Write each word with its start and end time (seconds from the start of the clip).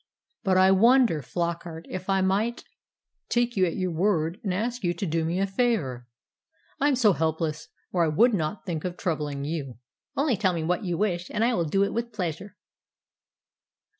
"But 0.43 0.57
I 0.57 0.71
wonder, 0.71 1.21
Flockart, 1.21 1.85
if 1.87 2.09
I 2.09 2.21
might 2.21 2.63
take 3.29 3.55
you 3.55 3.67
at 3.67 3.75
your 3.75 3.91
word, 3.91 4.39
and 4.43 4.51
ask 4.51 4.83
you 4.83 4.95
to 4.95 5.05
do 5.05 5.23
me 5.23 5.39
a 5.39 5.45
favour? 5.45 6.07
I 6.79 6.87
am 6.87 6.95
so 6.95 7.13
helpless, 7.13 7.67
or 7.91 8.03
I 8.03 8.07
would 8.07 8.33
not 8.33 8.65
think 8.65 8.83
of 8.83 8.97
troubling 8.97 9.45
you." 9.45 9.77
"Only 10.17 10.37
tell 10.37 10.53
me 10.53 10.63
what 10.63 10.83
you 10.83 10.97
wish, 10.97 11.29
and 11.29 11.45
I 11.45 11.53
will 11.53 11.65
do 11.65 11.83
it 11.83 11.93
with 11.93 12.13
pleasure." 12.13 12.57